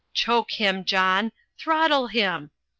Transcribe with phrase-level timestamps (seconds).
[0.15, 1.31] Choke him, John!
[1.59, 2.49] Throttle him!